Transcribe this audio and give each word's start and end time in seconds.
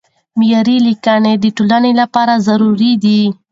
معیاري 0.39 0.77
لیکنه 0.87 1.31
د 1.37 1.45
ټولنې 1.57 1.91
لپاره 2.01 2.33
ضروري 2.47 2.93
ده. 3.03 3.19